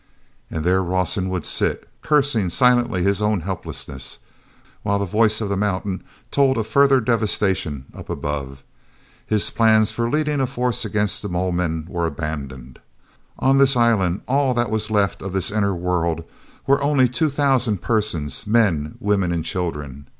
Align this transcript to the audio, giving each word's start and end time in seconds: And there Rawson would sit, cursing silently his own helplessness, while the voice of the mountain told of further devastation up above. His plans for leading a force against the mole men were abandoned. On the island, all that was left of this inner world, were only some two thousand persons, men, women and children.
And 0.49 0.63
there 0.65 0.81
Rawson 0.81 1.29
would 1.29 1.45
sit, 1.45 1.87
cursing 2.01 2.49
silently 2.49 3.03
his 3.03 3.21
own 3.21 3.41
helplessness, 3.41 4.17
while 4.81 4.97
the 4.97 5.05
voice 5.05 5.41
of 5.41 5.49
the 5.49 5.55
mountain 5.55 6.01
told 6.31 6.57
of 6.57 6.65
further 6.65 6.99
devastation 6.99 7.85
up 7.93 8.09
above. 8.09 8.63
His 9.27 9.51
plans 9.51 9.91
for 9.91 10.09
leading 10.09 10.39
a 10.39 10.47
force 10.47 10.83
against 10.85 11.21
the 11.21 11.29
mole 11.29 11.51
men 11.51 11.85
were 11.87 12.07
abandoned. 12.07 12.79
On 13.37 13.59
the 13.59 13.71
island, 13.77 14.21
all 14.27 14.55
that 14.55 14.71
was 14.71 14.89
left 14.89 15.21
of 15.21 15.33
this 15.33 15.51
inner 15.51 15.75
world, 15.75 16.23
were 16.65 16.81
only 16.81 17.05
some 17.05 17.13
two 17.13 17.29
thousand 17.29 17.83
persons, 17.83 18.47
men, 18.47 18.95
women 18.99 19.31
and 19.31 19.45
children. 19.45 20.07